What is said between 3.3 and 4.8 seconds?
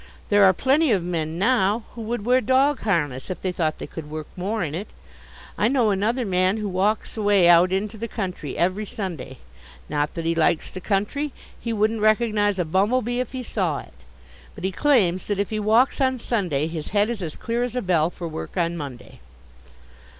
they thought they could work more in